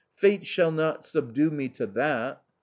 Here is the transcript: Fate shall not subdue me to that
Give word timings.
Fate 0.15 0.47
shall 0.47 0.71
not 0.71 1.05
subdue 1.05 1.51
me 1.51 1.69
to 1.69 1.85
that 1.85 2.41